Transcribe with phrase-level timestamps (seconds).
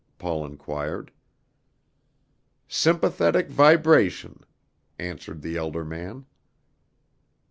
[0.17, 1.11] Paul inquired.
[2.67, 4.43] "Sympathetic vibration,"
[4.97, 6.25] answered the elder man.